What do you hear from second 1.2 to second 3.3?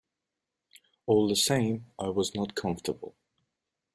the same I was not comfortable.